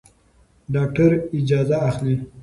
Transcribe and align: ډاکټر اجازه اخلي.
ډاکټر 0.73 1.11
اجازه 1.37 1.77
اخلي. 1.89 2.15